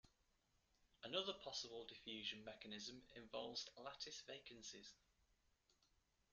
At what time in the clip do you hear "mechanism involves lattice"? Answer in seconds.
2.43-4.23